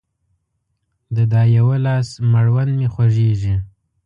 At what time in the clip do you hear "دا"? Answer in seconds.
1.33-1.43